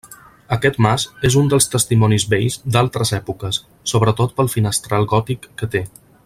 [0.55, 3.61] Aquest mas és un dels testimonis vells d'altres èpoques,
[3.93, 5.85] sobretot pel finestral gòtic que té.